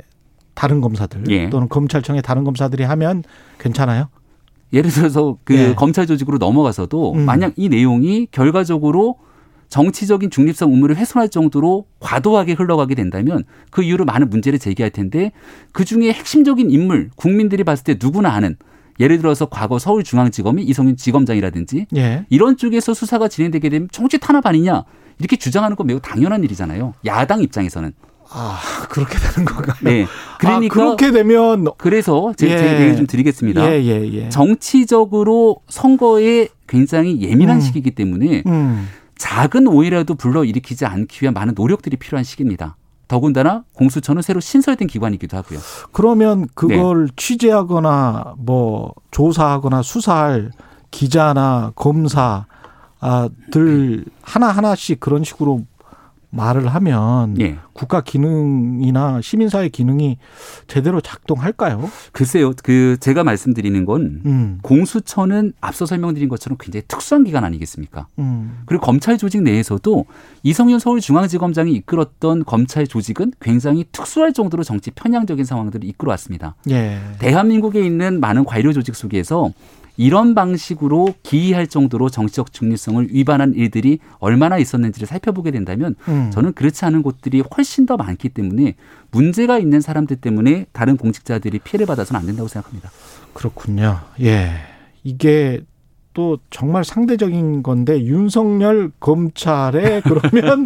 다른 0.55 0.81
검사들 0.81 1.25
예. 1.29 1.49
또는 1.51 1.69
검찰청의 1.69 2.23
다른 2.23 2.43
검사들이 2.43 2.83
하면 2.83 3.23
괜찮아요? 3.59 4.09
예를 4.73 4.91
들어서 4.91 5.37
그 5.43 5.53
네. 5.53 5.75
검찰 5.75 6.05
조직으로 6.07 6.37
넘어가서도 6.37 7.13
음. 7.13 7.25
만약 7.25 7.53
이 7.55 7.69
내용이 7.69 8.27
결과적으로 8.31 9.17
정치적인 9.69 10.29
중립성 10.29 10.71
의무를 10.71 10.95
훼손할 10.95 11.29
정도로 11.29 11.85
과도하게 11.99 12.53
흘러가게 12.53 12.95
된다면 12.95 13.43
그 13.69 13.83
이후로 13.83 14.05
많은 14.05 14.29
문제를 14.29 14.59
제기할 14.59 14.91
텐데 14.91 15.31
그 15.73 15.83
중에 15.83 16.11
핵심적인 16.11 16.71
인물 16.71 17.09
국민들이 17.15 17.63
봤을 17.63 17.83
때 17.83 17.97
누구나 18.01 18.31
아는 18.31 18.55
예를 18.99 19.17
들어서 19.17 19.45
과거 19.45 19.77
서울중앙지검이 19.77 20.63
이성윤 20.63 20.97
지검장이라든지 20.97 21.87
예. 21.97 22.25
이런 22.29 22.57
쪽에서 22.57 22.93
수사가 22.93 23.27
진행되게 23.27 23.69
되면 23.69 23.89
정치 23.91 24.17
탄압 24.17 24.45
아니냐 24.45 24.85
이렇게 25.19 25.35
주장하는 25.35 25.75
건 25.75 25.87
매우 25.87 25.99
당연한 25.99 26.43
일이잖아요. 26.43 26.93
야당 27.05 27.41
입장에서는. 27.41 27.93
아 28.29 28.59
그렇게 28.89 29.17
되는 29.17 29.45
건가요? 29.45 29.75
네. 29.81 30.05
그러니까 30.39 30.65
아, 30.65 30.83
그렇게 30.83 31.11
되면 31.11 31.67
그래서 31.77 32.33
제가 32.35 32.53
예. 32.53 32.85
얘기 32.85 32.97
좀 32.97 33.07
드리겠습니다. 33.07 33.71
예, 33.71 33.83
예, 33.83 34.13
예. 34.13 34.29
정치적으로 34.29 35.61
선거에 35.69 36.49
굉장히 36.67 37.21
예민한 37.21 37.57
음. 37.57 37.61
시기이기 37.61 37.91
때문에 37.91 38.43
음. 38.45 38.87
작은 39.17 39.67
오해라도 39.67 40.15
불러 40.15 40.43
일으키지 40.43 40.85
않기 40.85 41.23
위한 41.23 41.33
많은 41.33 41.53
노력들이 41.55 41.97
필요한 41.97 42.23
시기입니다. 42.23 42.75
더군다나 43.07 43.63
공수처는 43.73 44.21
새로 44.21 44.39
신설된 44.39 44.87
기관이기도 44.87 45.37
하고요. 45.37 45.59
그러면 45.91 46.47
그걸 46.53 47.07
네. 47.07 47.13
취재하거나 47.15 48.35
뭐 48.37 48.93
조사하거나 49.11 49.81
수사할 49.81 50.51
기자나 50.91 51.71
검사들 51.75 52.45
하나 54.21 54.47
하나씩 54.47 54.99
그런 54.99 55.23
식으로 55.23 55.63
말을 56.29 56.67
하면 56.67 57.39
예. 57.39 57.57
국가 57.73 58.01
기능이나 58.01 59.21
시민사회 59.21 59.69
기능이 59.69 60.17
제대로 60.67 60.99
작동할까요? 60.99 61.89
글쎄요. 62.11 62.51
그 62.63 62.97
제가 62.99 63.23
말씀드리는 63.23 63.85
건 63.85 64.21
음. 64.25 64.59
공수처는 64.61 65.53
앞서 65.61 65.85
설명드린 65.85 66.27
것처럼 66.27 66.57
굉장히 66.59 66.83
특수한 66.87 67.23
기관 67.23 67.43
아니겠습니까? 67.43 68.07
음. 68.19 68.59
그리고 68.65 68.85
검찰 68.85 69.17
조직 69.17 69.41
내에서도 69.41 70.05
이성윤 70.43 70.79
서울중앙지검장이 70.79 71.73
이끌었던 71.73 72.45
검찰 72.45 72.87
조직은 72.87 73.33
굉장히 73.39 73.85
특수할 73.91 74.33
정도로 74.33 74.63
정치 74.63 74.91
편향적인 74.91 75.45
상황들을 75.45 75.87
이끌어왔습니다. 75.87 76.55
예. 76.69 76.99
대한민국에 77.19 77.85
있는 77.85 78.19
많은 78.19 78.43
관료 78.43 78.73
조직 78.73 78.95
속에서 78.95 79.51
이런 79.97 80.35
방식으로 80.35 81.15
기이할 81.23 81.67
정도로 81.67 82.09
정치적 82.09 82.53
중립성을 82.53 83.07
위반한 83.11 83.53
일들이 83.55 83.99
얼마나 84.19 84.57
있었는지를 84.57 85.07
살펴보게 85.07 85.51
된다면 85.51 85.95
음. 86.07 86.29
저는 86.31 86.53
그렇지 86.53 86.85
않은 86.85 87.01
곳들이 87.01 87.43
훨씬 87.55 87.85
더 87.85 87.97
많기 87.97 88.29
때문에 88.29 88.75
문제가 89.11 89.57
있는 89.57 89.81
사람들 89.81 90.17
때문에 90.17 90.67
다른 90.71 90.97
공직자들이 90.97 91.59
피해를 91.59 91.87
받아서는 91.87 92.19
안 92.19 92.27
된다고 92.27 92.47
생각합니다. 92.47 92.91
그렇군요. 93.33 93.99
예. 94.21 94.51
이게 95.03 95.61
또 96.17 96.39
정말 96.49 96.83
상대적인 96.83 97.61
건데 97.61 98.01
윤석열 98.01 98.89
검찰에 98.99 100.01
그러면 100.03 100.63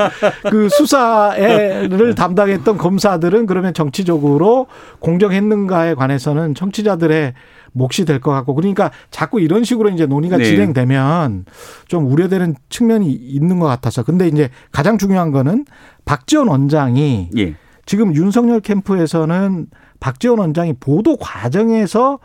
그 0.50 0.70
수사를 0.70 2.16
담당했던 2.16 2.78
검사들은 2.78 3.48
그러면 3.48 3.74
정치적으로 3.74 4.68
공정했는가에 5.00 5.96
관해서는 5.96 6.56
청취자들의 6.56 7.34
몫이 7.74 8.06
될 8.06 8.20
것 8.20 8.32
같고 8.32 8.54
그러니까 8.56 8.92
자꾸 9.12 9.40
이런 9.40 9.64
식으로 9.64 9.90
이제 9.90 10.06
논의가 10.06 10.38
네. 10.38 10.44
진행되면 10.46 11.46
좀 11.88 12.12
우려되는 12.12 12.56
측면이 12.70 13.12
있는 13.12 13.60
것 13.60 13.68
같아서 13.68 14.04
근데 14.04 14.28
이제 14.28 14.50
가장 14.72 14.98
중요한 14.98 15.32
거는 15.32 15.66
박지원 16.06 16.48
원장이 16.48 17.30
예. 17.38 17.56
지금 17.86 18.16
윤석열 18.16 18.60
캠프에서는 18.60 19.68
박지원 20.00 20.40
원장이 20.40 20.74
보도 20.80 21.18
과정에서 21.18 22.20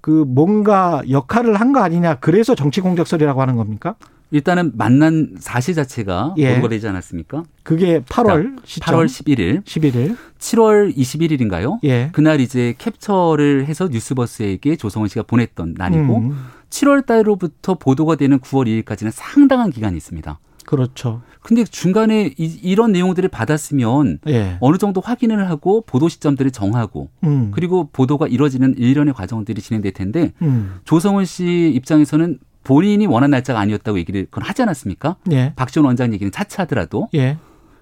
그 0.00 0.24
뭔가 0.26 1.02
역할을 1.10 1.54
한 1.60 1.72
거 1.72 1.80
아니냐 1.80 2.16
그래서 2.16 2.54
정치 2.54 2.80
공작설이라고 2.80 3.40
하는 3.42 3.56
겁니까? 3.56 3.96
일단은 4.30 4.72
만난 4.74 5.36
사실 5.38 5.74
자체가 5.74 6.34
예. 6.36 6.50
보도가 6.50 6.68
되지 6.68 6.86
않았습니까? 6.88 7.44
그게 7.62 8.00
8월 8.00 8.58
시점. 8.64 8.94
8월 8.94 9.06
11일. 9.06 9.64
11일. 9.64 10.16
7월 10.38 10.94
21일인가요? 10.94 11.78
예. 11.84 12.10
그날 12.12 12.40
이제 12.40 12.74
캡처를 12.78 13.66
해서 13.66 13.88
뉴스버스에게 13.88 14.76
조성원 14.76 15.08
씨가 15.08 15.22
보냈던 15.22 15.74
날이고 15.76 16.18
음. 16.18 16.46
7월 16.70 17.06
달로부터 17.06 17.74
보도가 17.74 18.16
되는 18.16 18.38
9월 18.38 18.84
2일까지는 18.84 19.10
상당한 19.12 19.70
기간이 19.70 19.96
있습니다. 19.96 20.38
그렇죠. 20.66 21.22
근데 21.40 21.64
중간에 21.64 22.34
이, 22.36 22.74
런 22.74 22.92
내용들을 22.92 23.26
받았으면 23.30 24.18
예. 24.28 24.58
어느 24.60 24.76
정도 24.76 25.00
확인을 25.00 25.48
하고 25.48 25.80
보도 25.80 26.10
시점들을 26.10 26.50
정하고 26.50 27.08
음. 27.24 27.50
그리고 27.54 27.88
보도가 27.90 28.26
이루어지는 28.26 28.74
일련의 28.76 29.14
과정들이 29.14 29.62
진행될 29.62 29.92
텐데 29.92 30.34
음. 30.42 30.74
조성원 30.84 31.24
씨 31.24 31.72
입장에서는 31.74 32.38
본인이 32.68 33.06
원한 33.06 33.30
날짜가 33.30 33.58
아니었다고 33.58 33.98
얘기를 33.98 34.26
그건 34.26 34.44
하지 34.44 34.60
않았습니까? 34.62 35.16
예. 35.32 35.54
박지원 35.56 35.86
원장 35.86 36.12
얘기는 36.12 36.30
차차 36.30 36.64
하더라도. 36.64 37.08
예. 37.14 37.38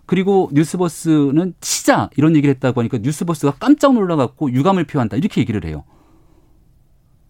그리고 0.06 0.48
뉴스버스는 0.52 1.54
치자 1.60 2.08
이런 2.16 2.36
얘기를 2.36 2.54
했다고 2.54 2.80
하니까 2.80 2.98
뉴스버스가 2.98 3.54
깜짝 3.58 3.94
놀라갖고 3.94 4.52
유감을 4.52 4.84
표한다 4.84 5.16
이렇게 5.16 5.40
얘기를 5.40 5.64
해요. 5.64 5.82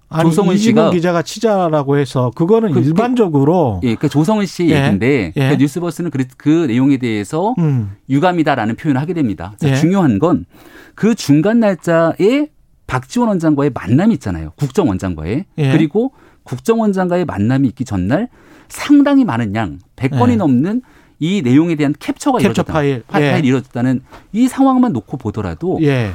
아니, 0.09 0.29
조성은 0.29 0.59
씨가 0.59 0.91
기자가 0.91 1.23
치자라고 1.23 1.97
해서 1.97 2.31
그거는 2.35 2.73
그, 2.73 2.81
그 2.83 2.87
일반적으로 2.87 3.81
그, 3.81 3.89
예, 3.89 3.95
그 3.95 4.09
조성은 4.11 4.45
씨 4.45 4.69
예. 4.69 4.77
얘기인데 4.77 5.33
예. 5.35 5.49
그 5.49 5.55
뉴스버스는 5.57 6.11
그, 6.11 6.25
그 6.37 6.67
내용에 6.67 6.99
대해서 6.99 7.55
음. 7.59 7.97
유감이다라는 8.11 8.77
표현을 8.77 9.01
하게 9.01 9.15
됩니다. 9.15 9.55
자, 9.59 9.71
예. 9.71 9.75
중요한 9.75 10.19
건 10.19 10.45
그 10.97 11.15
중간 11.15 11.61
날짜에 11.61 12.49
박지원 12.89 13.29
원장과의 13.29 13.71
만남이 13.75 14.15
있잖아요. 14.15 14.53
국정원장과의 14.57 15.45
예. 15.59 15.73
그리고 15.73 16.13
국정원장과의 16.47 17.25
만남이 17.25 17.69
있기 17.69 17.85
전날 17.85 18.29
상당히 18.69 19.25
많은 19.25 19.55
양 19.55 19.79
100건이 19.97 20.29
네. 20.29 20.37
넘는 20.37 20.83
이 21.19 21.43
내용에 21.43 21.75
대한 21.77 21.95
캡처가 21.99 22.39
캡처 22.39 22.47
이루어졌다. 22.47 22.73
파일. 22.73 23.03
파일이 23.07 23.27
예. 23.27 23.49
이루어졌다는 23.49 24.03
이 24.33 24.49
상황만 24.49 24.93
놓고 24.93 25.17
보더라도 25.17 25.79
예. 25.83 26.11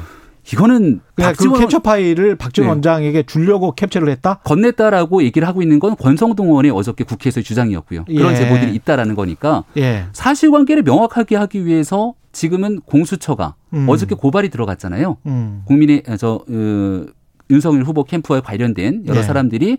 이거는 0.50 1.00
그 1.14 1.58
캡처 1.58 1.80
파일을 1.80 2.36
박지원 2.36 2.66
네. 2.66 2.70
원장에게 2.70 3.22
주려고 3.24 3.72
캡처를 3.74 4.08
했다? 4.10 4.40
건넸다라고 4.44 5.22
얘기를 5.22 5.46
하고 5.46 5.62
있는 5.62 5.78
건 5.78 5.96
권성동 5.96 6.48
의원의 6.48 6.72
어저께 6.72 7.04
국회에서 7.04 7.42
주장이었고요. 7.42 8.04
그런 8.06 8.32
예. 8.32 8.36
제보들이 8.36 8.74
있다라는 8.74 9.14
거니까 9.14 9.64
예. 9.76 10.06
사실관계를 10.12 10.82
명확하게 10.82 11.36
하기 11.36 11.64
위해서 11.64 12.14
지금은 12.32 12.80
공수처가 12.80 13.54
음. 13.74 13.88
어저께 13.88 14.14
고발이 14.14 14.48
들어갔잖아요. 14.50 15.18
음. 15.26 15.62
국민의 15.66 16.02
저 16.18 16.44
어, 16.48 17.06
윤석열 17.50 17.84
후보 17.84 18.04
캠프와 18.04 18.40
관련된 18.40 19.04
여러 19.06 19.18
예. 19.20 19.22
사람들이 19.22 19.78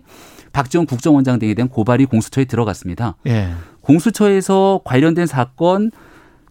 박지원 0.54 0.86
국정원장 0.86 1.38
등에 1.38 1.52
대한 1.52 1.68
고발이 1.68 2.06
공수처에 2.06 2.46
들어갔습니다. 2.46 3.16
예. 3.26 3.50
공수처에서 3.82 4.80
관련된 4.84 5.26
사건 5.26 5.90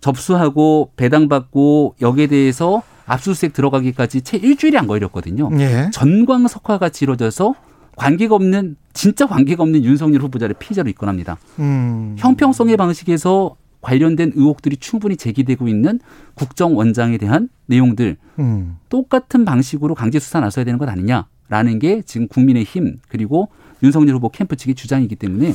접수하고 0.01 0.91
배당받고 0.97 1.95
여기에 2.01 2.27
대해서 2.27 2.83
압수수색 3.05 3.53
들어가기까지 3.53 4.21
채 4.21 4.37
일주일이 4.37 4.77
안 4.77 4.87
걸렸거든요. 4.87 5.49
예. 5.59 5.89
전광석화가 5.93 6.89
치러져서 6.89 7.55
관계가 7.95 8.35
없는 8.35 8.75
진짜 8.91 9.25
관계가 9.25 9.63
없는 9.63 9.83
윤석열 9.85 10.21
후보자를 10.21 10.55
피자로 10.59 10.89
입건합니다. 10.89 11.37
음. 11.59 12.15
형평성의 12.17 12.75
방식에서 12.75 13.55
관련된 13.81 14.33
의혹들이 14.35 14.77
충분히 14.77 15.15
제기되고 15.15 15.67
있는 15.67 15.99
국정원장에 16.35 17.17
대한 17.17 17.49
내용들 17.67 18.17
음. 18.39 18.77
똑같은 18.89 19.45
방식으로 19.45 19.95
강제 19.95 20.19
수사 20.19 20.39
나서야 20.39 20.65
되는 20.65 20.77
것 20.77 20.89
아니냐 20.89 21.27
라는 21.49 21.79
게 21.79 22.01
지금 22.03 22.27
국민의힘 22.27 22.99
그리고 23.07 23.49
윤석열 23.83 24.15
후보 24.15 24.29
캠프 24.29 24.55
측의 24.55 24.75
주장이기 24.75 25.15
때문에 25.15 25.53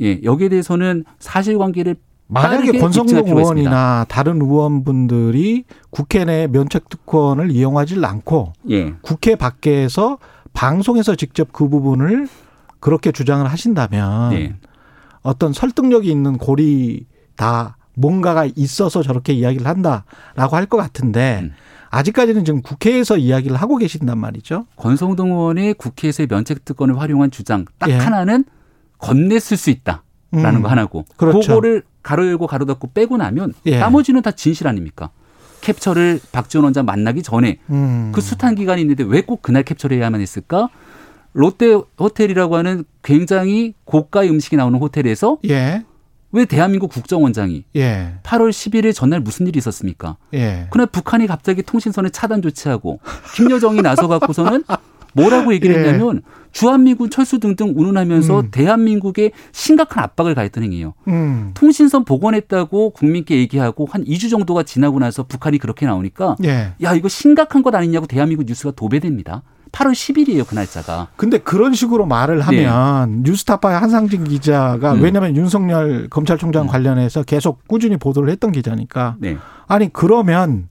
예, 0.00 0.20
여기에 0.22 0.48
대해서는 0.50 1.04
사실관계를 1.18 1.96
만약에 2.28 2.78
권성동 2.78 3.26
의원이나 3.26 4.04
다른 4.08 4.40
의원분들이 4.42 5.64
국회 5.90 6.24
내 6.24 6.46
면책 6.46 6.88
특권을 6.90 7.50
이용하지 7.50 7.98
않고 8.04 8.52
예. 8.70 8.94
국회 9.00 9.34
밖에서 9.34 10.18
방송에서 10.52 11.14
직접 11.14 11.52
그 11.52 11.68
부분을 11.68 12.28
그렇게 12.80 13.12
주장을 13.12 13.46
하신다면 13.46 14.32
예. 14.34 14.54
어떤 15.22 15.52
설득력이 15.52 16.10
있는 16.10 16.36
고리 16.36 17.06
다 17.36 17.76
뭔가가 17.94 18.46
있어서 18.54 19.02
저렇게 19.02 19.32
이야기를 19.32 19.66
한다라고 19.66 20.54
할 20.54 20.66
것 20.66 20.76
같은데 20.76 21.40
음. 21.42 21.52
아직까지는 21.90 22.44
지금 22.44 22.62
국회에서 22.62 23.16
이야기를 23.16 23.56
하고 23.56 23.76
계신단 23.76 24.18
말이죠. 24.18 24.66
권성동 24.76 25.30
의원의 25.30 25.74
국회에서의 25.74 26.26
면책특권을 26.30 26.98
활용한 27.00 27.30
주장 27.30 27.64
딱 27.78 27.88
예. 27.90 27.94
하나는 27.94 28.44
건넸을 28.98 29.56
수 29.56 29.70
있다라는 29.70 30.02
음. 30.34 30.62
거 30.62 30.68
하나고 30.68 31.04
그렇죠. 31.16 31.40
그거를 31.40 31.82
가로 32.02 32.26
열고 32.26 32.46
가로 32.46 32.64
닫고 32.66 32.92
빼고 32.92 33.16
나면 33.16 33.54
예. 33.66 33.78
나머지는 33.78 34.22
다 34.22 34.30
진실 34.32 34.66
아닙니까? 34.68 35.10
캡처를 35.60 36.20
박지원 36.32 36.64
원장 36.64 36.84
만나기 36.84 37.22
전에 37.22 37.58
음. 37.70 38.12
그 38.14 38.20
숱한 38.20 38.54
기간이 38.54 38.80
있는데 38.82 39.04
왜 39.04 39.22
꼭 39.22 39.42
그날 39.42 39.62
캡처를 39.62 39.96
해야만 39.98 40.20
했을까? 40.20 40.68
롯데 41.32 41.74
호텔이라고 41.98 42.56
하는 42.56 42.84
굉장히 43.02 43.74
고가의 43.84 44.30
음식이 44.30 44.56
나오는 44.56 44.78
호텔에서 44.78 45.38
예. 45.48 45.84
왜 46.32 46.44
대한민국 46.44 46.90
국정원장이 46.90 47.64
예. 47.76 48.14
8월 48.22 48.50
11일 48.50 48.94
전날 48.94 49.20
무슨 49.20 49.46
일이 49.46 49.58
있었습니까? 49.58 50.16
예. 50.34 50.66
그날 50.70 50.86
북한이 50.86 51.26
갑자기 51.26 51.62
통신선을 51.62 52.10
차단 52.10 52.42
조치하고 52.42 53.00
김여정이 53.34 53.80
나서 53.82 54.08
갖고서는 54.08 54.64
뭐라고 55.14 55.54
얘기를 55.54 55.74
예. 55.74 55.80
했냐면 55.80 56.22
주한미군 56.52 57.10
철수 57.10 57.38
등등 57.38 57.72
운운하면서 57.76 58.40
음. 58.40 58.48
대한민국에 58.50 59.32
심각한 59.52 60.04
압박을 60.04 60.34
가했던 60.34 60.64
행위예요. 60.64 60.94
음. 61.08 61.52
통신선 61.54 62.04
복원했다고 62.04 62.90
국민께 62.90 63.36
얘기하고 63.38 63.86
한 63.90 64.04
2주 64.04 64.30
정도가 64.30 64.62
지나고 64.62 64.98
나서 64.98 65.22
북한이 65.22 65.58
그렇게 65.58 65.86
나오니까 65.86 66.36
예. 66.44 66.72
야 66.82 66.94
이거 66.94 67.08
심각한 67.08 67.62
것 67.62 67.74
아니냐고 67.74 68.06
대한민국 68.06 68.44
뉴스가 68.44 68.72
도배됩니다. 68.72 69.42
8월 69.72 69.92
10일이에요, 69.92 70.46
그 70.46 70.54
날짜가. 70.54 71.08
근데 71.16 71.38
그런 71.38 71.74
식으로 71.74 72.06
말을 72.06 72.40
하면 72.40 73.22
네. 73.22 73.30
뉴스타파의 73.30 73.78
한상진 73.78 74.24
기자가 74.24 74.94
음. 74.94 75.02
왜냐하면 75.02 75.36
윤석열 75.36 76.08
검찰총장 76.08 76.62
음. 76.62 76.66
관련해서 76.66 77.22
계속 77.22 77.66
꾸준히 77.68 77.96
보도를 77.96 78.30
했던 78.30 78.52
기자니까. 78.52 79.16
네. 79.18 79.36
아니 79.66 79.92
그러면 79.92 80.68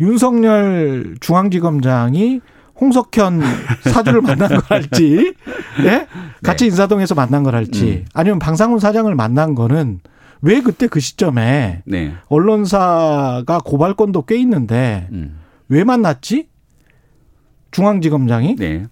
윤석열 0.00 1.16
중앙지검장이 1.20 2.40
홍석현 2.80 3.42
사주를 3.92 4.20
만난 4.20 4.48
걸 4.48 4.60
할지, 4.68 5.34
예? 5.84 6.06
같이 6.42 6.64
네. 6.64 6.66
인사동에서 6.66 7.14
만난 7.14 7.42
걸 7.42 7.54
할지, 7.54 8.04
음. 8.04 8.04
아니면 8.12 8.38
방상훈 8.38 8.78
사장을 8.78 9.12
만난 9.14 9.54
거는 9.54 10.00
왜 10.42 10.60
그때 10.60 10.86
그 10.86 11.00
시점에 11.00 11.82
네. 11.86 12.12
언론사가 12.28 13.60
고발권도 13.64 14.22
꽤 14.22 14.36
있는데 14.36 15.08
음. 15.12 15.38
왜 15.68 15.84
만났지? 15.84 16.48
중앙지검장이 17.70 18.56
네. 18.56 18.86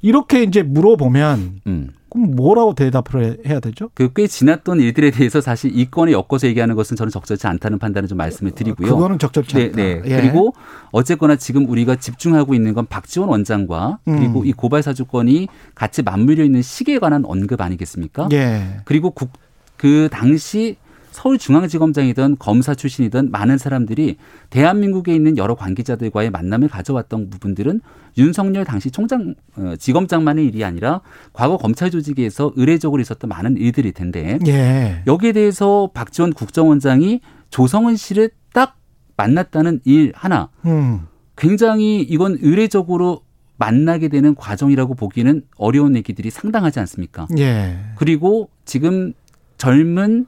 이렇게 0.00 0.42
이제 0.42 0.62
물어보면 0.62 1.60
음. 1.66 1.88
그럼 2.10 2.36
뭐라고 2.36 2.74
대답을 2.74 3.38
해야 3.46 3.58
되죠? 3.58 3.88
그 3.94 4.12
꽤 4.14 4.26
지났던 4.26 4.80
일들에 4.80 5.10
대해서 5.10 5.40
사실 5.40 5.70
이 5.74 5.90
건에 5.90 6.12
엮어서 6.12 6.46
얘기하는 6.46 6.74
것은 6.74 6.94
저는 6.96 7.10
적절치 7.10 7.46
않다는 7.46 7.78
판단을 7.78 8.06
좀 8.06 8.18
말씀을 8.18 8.50
드리고요. 8.50 8.94
그거는 8.94 9.18
적절치 9.18 9.54
네, 9.56 9.64
않다. 9.64 9.76
네, 9.76 10.02
예. 10.04 10.16
그리고 10.20 10.52
어쨌거나 10.90 11.36
지금 11.36 11.66
우리가 11.70 11.96
집중하고 11.96 12.54
있는 12.54 12.74
건 12.74 12.86
박지원 12.86 13.30
원장과 13.30 14.00
그리고 14.04 14.40
음. 14.40 14.46
이 14.46 14.52
고발 14.52 14.82
사주권이 14.82 15.48
같이 15.74 16.02
맞물려 16.02 16.44
있는 16.44 16.60
시기에 16.60 16.98
관한 16.98 17.24
언급 17.24 17.62
아니겠습니까? 17.62 18.28
예. 18.32 18.80
그리고 18.84 19.10
국, 19.10 19.30
그 19.78 20.08
당시 20.12 20.76
서울중앙지검장이든 21.12 22.36
검사 22.38 22.74
출신이든 22.74 23.30
많은 23.30 23.58
사람들이 23.58 24.16
대한민국에 24.50 25.14
있는 25.14 25.36
여러 25.38 25.54
관계자들과의 25.54 26.30
만남을 26.30 26.68
가져왔던 26.68 27.30
부분들은 27.30 27.80
윤석열 28.18 28.64
당시 28.64 28.90
총장 28.90 29.34
어, 29.56 29.74
지검장만의 29.78 30.46
일이 30.46 30.64
아니라 30.64 31.00
과거 31.32 31.56
검찰 31.56 31.90
조직에서 31.90 32.52
의례적으로 32.56 33.00
있었던 33.00 33.28
많은 33.28 33.56
일들일 33.56 33.92
텐데 33.92 34.38
예. 34.46 35.02
여기에 35.06 35.32
대해서 35.32 35.90
박지원 35.94 36.32
국정원장이 36.32 37.20
조성은 37.50 37.96
씨를 37.96 38.30
딱 38.52 38.76
만났다는 39.16 39.80
일 39.84 40.12
하나 40.14 40.48
음. 40.64 41.06
굉장히 41.36 42.00
이건 42.02 42.38
의례적으로 42.40 43.22
만나게 43.56 44.08
되는 44.08 44.34
과정이라고 44.34 44.94
보기는 44.94 45.42
어려운 45.56 45.94
얘기들이 45.94 46.30
상당하지 46.30 46.80
않습니까? 46.80 47.28
예. 47.38 47.78
그리고 47.96 48.48
지금 48.64 49.12
젊은 49.56 50.26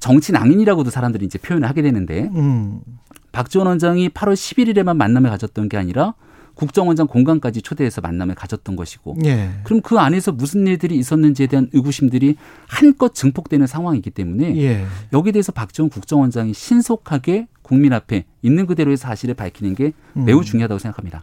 정치 0.00 0.32
낭인이라고도 0.32 0.90
사람들이 0.90 1.24
이제 1.26 1.38
표현을 1.38 1.68
하게 1.68 1.82
되는데 1.82 2.30
음. 2.34 2.80
박지원 3.32 3.66
원장이 3.68 4.08
8월 4.08 4.32
11일에만 4.32 4.96
만남을 4.96 5.30
가졌던 5.30 5.68
게 5.68 5.76
아니라 5.76 6.14
국정원장 6.54 7.06
공간까지 7.06 7.62
초대해서 7.62 8.00
만남을 8.00 8.34
가졌던 8.34 8.76
것이고 8.76 9.16
예. 9.24 9.50
그럼 9.62 9.80
그 9.80 9.98
안에서 9.98 10.32
무슨 10.32 10.66
일들이 10.66 10.96
있었는지에 10.96 11.46
대한 11.46 11.70
의구심들이 11.72 12.36
한껏 12.66 13.14
증폭되는 13.14 13.66
상황이기 13.66 14.10
때문에 14.10 14.56
예. 14.56 14.84
여기에 15.12 15.32
대해서 15.32 15.52
박지원 15.52 15.88
국정원장이 15.88 16.52
신속하게 16.52 17.46
국민 17.62 17.92
앞에 17.92 18.24
있는 18.42 18.66
그대로의 18.66 18.96
사실을 18.96 19.34
밝히는 19.34 19.74
게 19.74 19.92
음. 20.16 20.24
매우 20.24 20.44
중요하다고 20.44 20.78
생각합니다. 20.78 21.22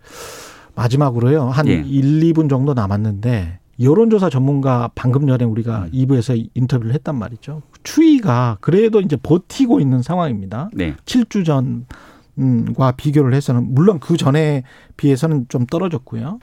마지막으로요. 0.76 1.50
한 1.50 1.68
예. 1.68 1.74
1, 1.74 2.22
2분 2.34 2.50
정도 2.50 2.74
남았는데 2.74 3.60
여론조사 3.80 4.30
전문가 4.30 4.90
방금 4.96 5.28
전에 5.28 5.46
우리가 5.46 5.84
음. 5.86 5.92
2부에서 5.92 6.50
인터뷰를 6.56 6.94
했단 6.96 7.16
말이죠. 7.16 7.62
추위가 7.88 8.58
그래도 8.60 9.00
이제 9.00 9.16
버티고 9.16 9.80
있는 9.80 10.02
상황입니다. 10.02 10.70
네. 10.74 10.96
7주 11.06 11.46
전과 11.46 12.92
비교를 12.98 13.34
해서는 13.34 13.74
물론 13.74 14.02
그 14.02 14.18
전에 14.18 14.64
비해서는 14.98 15.46
좀 15.48 15.66
떨어졌고요. 15.66 16.40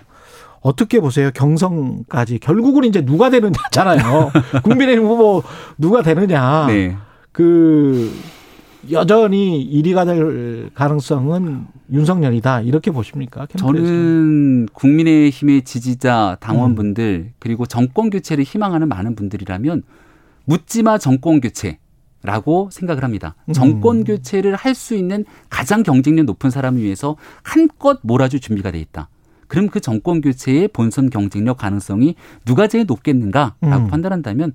어떻게 0.62 1.00
보세요? 1.00 1.30
경성까지 1.34 2.38
결국은 2.38 2.84
이제 2.84 3.04
누가 3.04 3.28
되느냐잖아요. 3.28 4.30
국민의힘 4.64 5.04
후보 5.04 5.42
누가 5.76 6.00
되느냐. 6.00 6.66
네. 6.68 6.96
그 7.30 8.10
여전히 8.90 9.70
1위가 9.70 10.06
될 10.06 10.70
가능성은 10.72 11.66
윤석열이다 11.92 12.62
이렇게 12.62 12.90
보십니까? 12.90 13.44
캠프에서. 13.44 13.66
저는 13.66 14.68
국민의힘의 14.72 15.62
지지자 15.62 16.38
당원분들 16.40 17.04
음. 17.04 17.32
그리고 17.38 17.66
정권 17.66 18.08
교체를 18.08 18.44
희망하는 18.44 18.88
많은 18.88 19.14
분들이라면 19.14 19.82
묻지마 20.44 20.98
정권 20.98 21.40
교체 21.40 21.78
라고 22.22 22.70
생각을 22.72 23.04
합니다. 23.04 23.34
음. 23.48 23.52
정권 23.52 24.02
교체를 24.04 24.54
할 24.56 24.74
수 24.74 24.94
있는 24.94 25.24
가장 25.50 25.82
경쟁력 25.82 26.24
높은 26.24 26.50
사람을 26.50 26.80
위해서 26.82 27.16
한껏 27.42 28.00
몰아줄 28.02 28.40
준비가 28.40 28.70
돼 28.70 28.80
있다. 28.80 29.08
그럼 29.46 29.68
그 29.68 29.80
정권 29.80 30.20
교체의 30.22 30.68
본선 30.68 31.10
경쟁력 31.10 31.58
가능성이 31.58 32.14
누가 32.44 32.66
제일 32.66 32.86
높겠는가라고 32.86 33.56
음. 33.66 33.88
판단한다면 33.88 34.52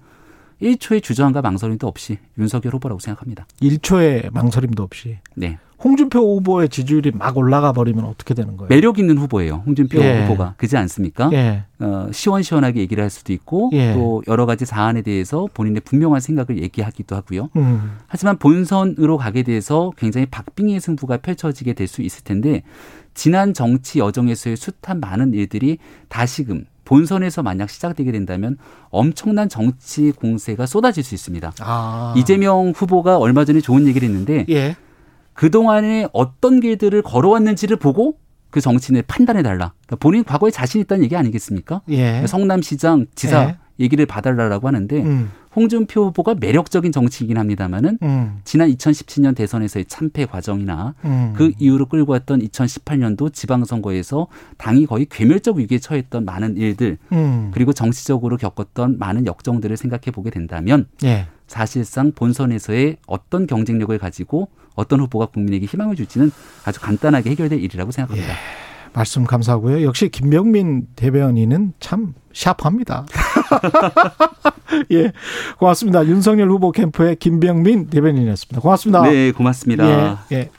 1초의 0.62 1.02
주저함과 1.02 1.42
망설임도 1.42 1.88
없이 1.88 2.18
윤석열 2.38 2.74
후보라고 2.74 3.00
생각합니다. 3.00 3.46
1초의 3.62 4.34
망설임도 4.34 4.84
없이. 4.84 5.20
네. 5.36 5.58
홍준표 5.84 6.20
후보의 6.36 6.70
지지율이 6.70 7.12
막 7.16 7.38
올라가 7.38 7.72
버리면 7.72 8.04
어떻게 8.06 8.34
되는 8.34 8.58
거예요? 8.58 8.68
매력 8.70 9.00
있는 9.00 9.18
후보예요. 9.18 9.64
홍준표 9.66 10.00
예. 10.00 10.24
후보가 10.24 10.56
그지 10.58 10.76
않습니까? 10.78 11.30
예. 11.34 11.64
어, 11.80 12.08
시원시원하게 12.12 12.82
얘기를 12.82 13.02
할 13.02 13.10
수도 13.10 13.32
있고 13.34 13.70
예. 13.74 13.94
또 13.94 14.22
여러 14.28 14.46
가지 14.46 14.66
사안에 14.66 15.02
대해서 15.02 15.48
본인의 15.54 15.82
분명한 15.86 16.20
생각을 16.20 16.62
얘기하기도 16.62 17.16
하고요. 17.16 17.50
음. 17.56 17.98
하지만 18.08 18.38
본선으로 18.38 19.18
가게 19.18 19.44
돼서 19.44 19.92
굉장히 19.98 20.26
박빙의 20.26 20.80
승부가 20.82 21.18
펼쳐지게 21.18 21.74
될 21.74 21.88
수 21.88 22.02
있을 22.04 22.24
텐데 22.24 22.62
지난 23.16 23.54
정치 23.54 24.00
여정에서의 24.00 24.58
숱한 24.58 25.00
많은 25.00 25.34
일들이 25.34 25.80
다시금 26.08 26.66
본선에서 26.86 27.42
만약 27.42 27.70
시작되게 27.70 28.12
된다면 28.12 28.58
엄청난 28.90 29.48
정치 29.50 30.12
공세가 30.12 30.66
쏟아질 30.66 31.04
수 31.04 31.16
있습니다. 31.16 31.54
아. 31.62 32.14
이재명 32.18 32.74
후보가 32.76 33.18
얼마 33.18 33.46
전에 33.46 33.60
좋은 33.62 33.88
얘기를 33.88 34.08
했는데 34.08 34.46
예. 34.50 34.76
그동안에 35.40 36.06
어떤 36.12 36.60
길들을 36.60 37.02
걸어왔는지를 37.02 37.78
보고 37.78 38.18
그 38.50 38.60
정치인을 38.60 39.04
판단해 39.04 39.42
달라. 39.42 39.72
그러니까 39.86 39.96
본인 40.02 40.26
과거에 40.26 40.52
자신 40.52 40.82
있다는 40.82 41.06
얘기 41.06 41.16
아니겠습니까? 41.16 41.82
예. 41.92 42.26
성남시장 42.28 43.06
지사 43.16 43.44
예. 43.44 43.58
얘기를 43.80 44.06
봐달라고 44.06 44.68
하는데 44.68 45.02
음. 45.02 45.32
홍준표 45.56 46.08
후보가 46.08 46.36
매력적인 46.42 46.92
정치이긴 46.92 47.38
합니다만은 47.38 48.00
음. 48.02 48.40
지난 48.44 48.70
2017년 48.70 49.34
대선에서의 49.34 49.86
참패 49.86 50.26
과정이나 50.26 50.94
음. 51.06 51.34
그 51.38 51.54
이후로 51.58 51.86
끌고 51.86 52.12
왔던 52.12 52.42
2018년도 52.42 53.32
지방선거에서 53.32 54.28
당이 54.58 54.88
거의 54.88 55.08
괴멸적 55.10 55.56
위기에 55.56 55.80
처했던 55.80 56.26
많은 56.26 56.58
일들 56.58 56.98
음. 57.14 57.52
그리고 57.54 57.72
정치적으로 57.72 58.36
겪었던 58.36 58.98
많은 59.00 59.26
역정들을 59.26 59.78
생각해 59.78 60.12
보게 60.12 60.32
된다면 60.32 60.88
예. 61.06 61.28
사실상 61.48 62.12
본선에서의 62.12 62.98
어떤 63.08 63.48
경쟁력을 63.48 63.98
가지고 63.98 64.50
어떤 64.80 65.02
후보가 65.02 65.28
국민에게 65.28 65.66
희망을 65.66 65.96
줄지는 65.96 66.32
아주 66.66 66.80
간단하게 66.80 67.32
해결될 67.32 67.62
일이라고 67.62 67.92
생각합니다. 67.92 68.32
예. 68.32 68.36
말씀 68.94 69.24
감사하고요. 69.24 69.84
역시 69.84 70.10
김병민 70.10 70.88
대변인은 70.96 71.74
참 71.80 72.14
샤프합니다. 72.34 73.06
예. 74.92 75.12
고맙습니다. 75.58 76.06
윤석열 76.06 76.50
후보 76.50 76.72
캠프의 76.72 77.16
김병민 77.16 77.88
대변인이었습니다. 77.90 78.62
고맙습니다. 78.62 79.02
네, 79.04 79.32
고맙습니다. 79.32 80.26
예. 80.32 80.38
예. 80.38 80.50